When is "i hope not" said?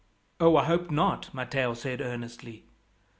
0.57-1.31